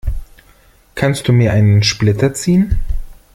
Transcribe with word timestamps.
Kannst 0.95 1.27
du 1.27 1.31
mir 1.31 1.53
einen 1.53 1.83
Splitter 1.83 2.33
ziehen? 2.33 2.79